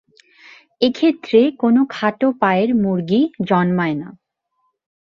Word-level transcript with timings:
এক্ষেত্রে 0.81 1.39
কোনো 1.59 1.81
খাটো 1.89 2.27
পায়ের 2.39 2.69
মুরগি 2.75 3.21
জন্মায় 3.47 3.95
না। 3.95 4.09